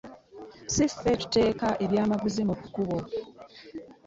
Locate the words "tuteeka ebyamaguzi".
1.21-2.41